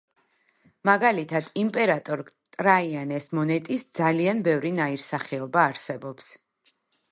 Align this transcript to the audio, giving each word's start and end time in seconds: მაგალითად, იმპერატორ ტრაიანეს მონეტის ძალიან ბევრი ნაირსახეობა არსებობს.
მაგალითად, 0.89 1.51
იმპერატორ 1.63 2.23
ტრაიანეს 2.57 3.29
მონეტის 3.39 3.85
ძალიან 4.01 4.43
ბევრი 4.51 4.75
ნაირსახეობა 4.81 5.67
არსებობს. 5.73 6.35